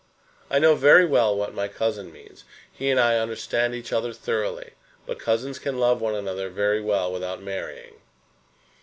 "I 0.49 0.57
know 0.57 0.73
very 0.73 1.05
well 1.05 1.37
what 1.37 1.53
my 1.53 1.67
cousin 1.67 2.11
means. 2.11 2.43
He 2.71 2.89
and 2.89 2.99
I 2.99 3.17
understand 3.19 3.75
each 3.75 3.93
other 3.93 4.13
thoroughly; 4.13 4.71
but 5.05 5.19
cousins 5.19 5.59
can 5.59 5.79
love 5.79 6.01
one 6.01 6.15
another 6.15 6.49
very 6.49 6.81
well 6.81 7.11
without 7.13 7.39
marrying." 7.43 8.01